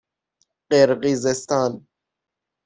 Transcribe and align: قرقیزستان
قرقیزستان 0.71 1.87